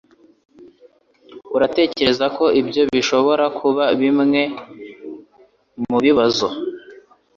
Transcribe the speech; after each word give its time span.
Uratekereza 1.55 2.25
ko 2.37 2.45
ibyo 2.59 2.81
bishobora 2.93 3.45
kuba 3.59 3.83
bimwe 3.99 4.41
mubibazo 5.89 6.47